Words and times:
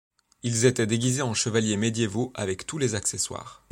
Ils 0.41 0.65
étaient 0.65 0.87
déguisés 0.87 1.21
en 1.21 1.35
chevaliers 1.35 1.77
médiévaux 1.77 2.31
avec 2.33 2.65
tous 2.65 2.79
les 2.79 2.95
accessoires. 2.95 3.63